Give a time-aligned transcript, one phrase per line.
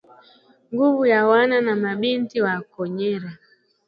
[0.73, 3.29] Nguvu ya wana na mabinti wa Konyole